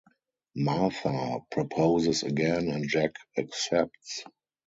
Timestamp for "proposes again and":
1.51-2.89